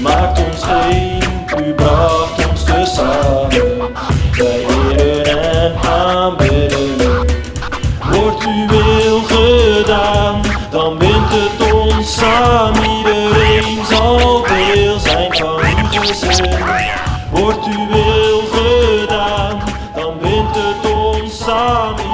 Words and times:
Maakt 0.00 0.38
ons 0.44 0.62
één, 0.90 1.22
u 1.58 1.72
bracht 1.74 2.48
ons 2.48 2.64
te 2.64 2.82
samen. 2.84 3.94
Wij 4.32 4.66
eren 4.96 5.52
en 5.52 5.74
aanbidden. 5.88 7.26
Wordt 8.10 8.44
u 8.44 8.66
wil 8.68 9.20
gedaan, 9.20 10.40
dan 10.70 10.98
wint 10.98 11.28
het 11.28 11.72
ons 11.72 12.14
samen. 12.14 12.90
Iedereen 12.96 13.84
zal 13.90 14.42
deel 14.42 14.98
zijn 14.98 15.36
van 15.36 15.60
uw 15.60 15.86
gezin. 15.90 16.58
Wordt 17.30 17.66
u 17.66 17.88
wil 17.90 18.42
gedaan, 18.52 19.62
dan 19.94 20.18
wint 20.20 20.54
het 20.54 20.92
ons 20.92 21.44
samen. 21.44 22.09